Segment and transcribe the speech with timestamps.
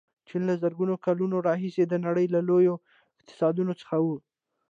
[0.27, 2.75] چین له زرګونو کلونو راهیسې د نړۍ له لویو
[3.17, 4.07] اقتصادونو څخه و.